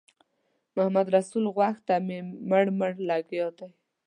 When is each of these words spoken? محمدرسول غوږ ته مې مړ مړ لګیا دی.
محمدرسول 0.75 1.45
غوږ 1.55 1.75
ته 1.87 1.95
مې 2.07 2.19
مړ 2.49 2.65
مړ 2.79 2.91
لګیا 3.09 3.47
دی. 3.57 3.69